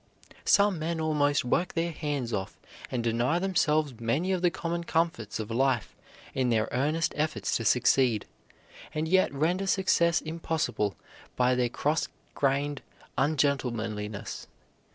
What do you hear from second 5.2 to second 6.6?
of life in